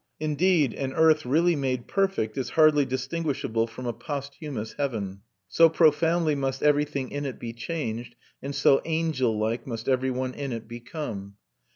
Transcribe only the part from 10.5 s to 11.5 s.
it become.